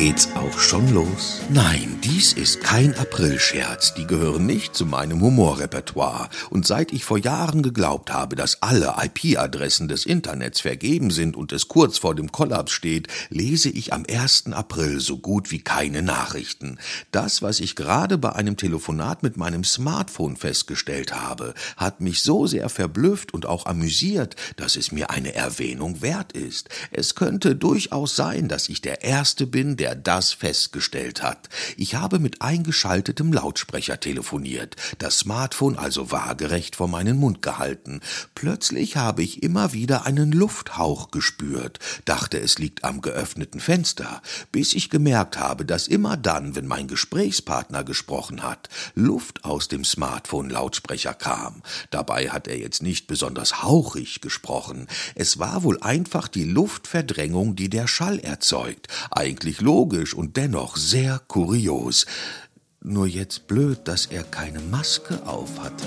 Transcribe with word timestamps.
geht's 0.00 0.30
auch 0.34 0.58
schon 0.58 0.94
los? 0.94 1.42
Nein, 1.50 1.98
dies 2.02 2.32
ist 2.32 2.62
kein 2.62 2.96
Aprilscherz. 2.96 3.92
Die 3.92 4.06
gehören 4.06 4.46
nicht 4.46 4.74
zu 4.74 4.86
meinem 4.86 5.20
Humorrepertoire. 5.20 6.30
Und 6.48 6.66
seit 6.66 6.90
ich 6.94 7.04
vor 7.04 7.18
Jahren 7.18 7.62
geglaubt 7.62 8.10
habe, 8.10 8.34
dass 8.34 8.62
alle 8.62 8.94
IP-Adressen 9.02 9.88
des 9.88 10.06
Internets 10.06 10.62
vergeben 10.62 11.10
sind 11.10 11.36
und 11.36 11.52
es 11.52 11.68
kurz 11.68 11.98
vor 11.98 12.14
dem 12.14 12.32
Kollaps 12.32 12.72
steht, 12.72 13.08
lese 13.28 13.68
ich 13.68 13.92
am 13.92 14.04
1. 14.10 14.52
April 14.52 15.00
so 15.00 15.18
gut 15.18 15.50
wie 15.50 15.60
keine 15.60 16.00
Nachrichten. 16.00 16.78
Das, 17.12 17.42
was 17.42 17.60
ich 17.60 17.76
gerade 17.76 18.16
bei 18.16 18.32
einem 18.32 18.56
Telefonat 18.56 19.22
mit 19.22 19.36
meinem 19.36 19.64
Smartphone 19.64 20.36
festgestellt 20.36 21.12
habe, 21.12 21.52
hat 21.76 22.00
mich 22.00 22.22
so 22.22 22.46
sehr 22.46 22.70
verblüfft 22.70 23.34
und 23.34 23.44
auch 23.44 23.66
amüsiert, 23.66 24.34
dass 24.56 24.76
es 24.76 24.92
mir 24.92 25.10
eine 25.10 25.34
Erwähnung 25.34 26.00
wert 26.00 26.32
ist. 26.32 26.70
Es 26.90 27.16
könnte 27.16 27.54
durchaus 27.54 28.16
sein, 28.16 28.48
dass 28.48 28.70
ich 28.70 28.80
der 28.80 29.04
Erste 29.04 29.46
bin, 29.46 29.76
der 29.76 29.89
das 29.94 30.32
festgestellt 30.32 31.22
hat. 31.22 31.48
Ich 31.76 31.94
habe 31.94 32.18
mit 32.18 32.42
eingeschaltetem 32.42 33.32
Lautsprecher 33.32 34.00
telefoniert, 34.00 34.76
das 34.98 35.18
Smartphone 35.18 35.76
also 35.76 36.10
waagerecht 36.10 36.76
vor 36.76 36.88
meinen 36.88 37.18
Mund 37.18 37.42
gehalten. 37.42 38.00
Plötzlich 38.34 38.96
habe 38.96 39.22
ich 39.22 39.42
immer 39.42 39.72
wieder 39.72 40.06
einen 40.06 40.32
Lufthauch 40.32 41.10
gespürt, 41.10 41.78
dachte 42.04 42.38
es 42.38 42.58
liegt 42.58 42.84
am 42.84 43.00
geöffneten 43.00 43.60
Fenster, 43.60 44.22
bis 44.52 44.74
ich 44.74 44.90
gemerkt 44.90 45.38
habe, 45.38 45.64
dass 45.64 45.88
immer 45.88 46.16
dann, 46.16 46.56
wenn 46.56 46.66
mein 46.66 46.88
Gesprächspartner 46.88 47.84
gesprochen 47.84 48.42
hat, 48.42 48.68
Luft 48.94 49.44
aus 49.44 49.68
dem 49.68 49.84
Smartphone-Lautsprecher 49.84 51.14
kam. 51.14 51.62
Dabei 51.90 52.30
hat 52.30 52.48
er 52.48 52.58
jetzt 52.58 52.82
nicht 52.82 53.06
besonders 53.06 53.62
hauchig 53.62 54.20
gesprochen. 54.20 54.86
Es 55.14 55.38
war 55.38 55.62
wohl 55.62 55.80
einfach 55.80 56.28
die 56.28 56.44
Luftverdrängung, 56.44 57.56
die 57.56 57.68
der 57.68 57.86
Schall 57.86 58.18
erzeugt. 58.18 58.88
Eigentlich 59.10 59.60
logisch 59.70 60.14
und 60.14 60.36
dennoch 60.36 60.76
sehr 60.76 61.20
kurios. 61.28 62.04
Nur 62.82 63.06
jetzt 63.06 63.46
blöd, 63.46 63.78
dass 63.84 64.06
er 64.06 64.24
keine 64.24 64.58
Maske 64.58 65.24
auf 65.26 65.60
hatte. 65.60 65.86